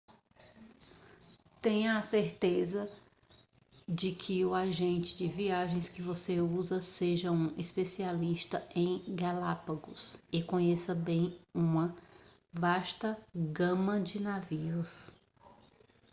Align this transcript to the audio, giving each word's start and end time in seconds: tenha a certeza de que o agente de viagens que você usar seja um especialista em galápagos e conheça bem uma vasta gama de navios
tenha 1.61 1.99
a 1.99 2.01
certeza 2.01 2.89
de 3.87 4.11
que 4.11 4.43
o 4.43 4.55
agente 4.55 5.15
de 5.15 5.27
viagens 5.27 5.87
que 5.87 6.01
você 6.01 6.41
usar 6.41 6.81
seja 6.81 7.29
um 7.31 7.53
especialista 7.55 8.67
em 8.75 8.99
galápagos 9.15 10.17
e 10.33 10.41
conheça 10.41 10.95
bem 10.95 11.39
uma 11.53 11.95
vasta 12.51 13.15
gama 13.35 13.99
de 14.01 14.19
navios 14.19 15.15